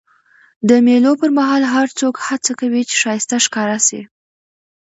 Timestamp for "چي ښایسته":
2.89-3.37